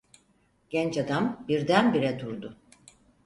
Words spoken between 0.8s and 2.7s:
adam birdenbire durdu.